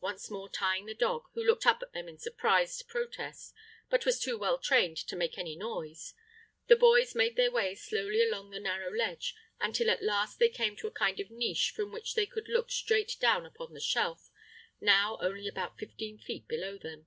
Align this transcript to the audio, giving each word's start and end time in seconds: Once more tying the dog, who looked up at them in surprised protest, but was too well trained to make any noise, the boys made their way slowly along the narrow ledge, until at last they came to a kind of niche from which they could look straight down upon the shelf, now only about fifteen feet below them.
Once 0.00 0.30
more 0.30 0.50
tying 0.50 0.84
the 0.84 0.92
dog, 0.94 1.22
who 1.32 1.42
looked 1.42 1.64
up 1.64 1.80
at 1.80 1.94
them 1.94 2.06
in 2.06 2.18
surprised 2.18 2.86
protest, 2.86 3.54
but 3.88 4.04
was 4.04 4.20
too 4.20 4.36
well 4.36 4.58
trained 4.58 4.98
to 4.98 5.16
make 5.16 5.38
any 5.38 5.56
noise, 5.56 6.12
the 6.66 6.76
boys 6.76 7.14
made 7.14 7.36
their 7.36 7.50
way 7.50 7.74
slowly 7.74 8.22
along 8.22 8.50
the 8.50 8.60
narrow 8.60 8.94
ledge, 8.94 9.34
until 9.58 9.88
at 9.88 10.02
last 10.02 10.38
they 10.38 10.50
came 10.50 10.76
to 10.76 10.86
a 10.86 10.90
kind 10.90 11.18
of 11.18 11.30
niche 11.30 11.70
from 11.74 11.90
which 11.92 12.12
they 12.14 12.26
could 12.26 12.46
look 12.50 12.70
straight 12.70 13.16
down 13.20 13.46
upon 13.46 13.72
the 13.72 13.80
shelf, 13.80 14.30
now 14.82 15.16
only 15.22 15.48
about 15.48 15.78
fifteen 15.78 16.18
feet 16.18 16.46
below 16.46 16.76
them. 16.76 17.06